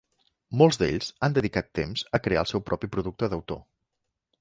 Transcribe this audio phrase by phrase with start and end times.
[0.61, 3.65] Molts d"ells han dedicat temps a crear el seu propi producte d"autor.